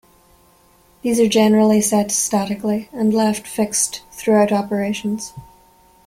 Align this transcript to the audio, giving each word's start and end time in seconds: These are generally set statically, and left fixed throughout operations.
These 1.03 1.19
are 1.19 1.27
generally 1.27 1.79
set 1.79 2.09
statically, 2.11 2.89
and 2.91 3.13
left 3.13 3.45
fixed 3.45 4.01
throughout 4.11 4.51
operations. 4.51 5.31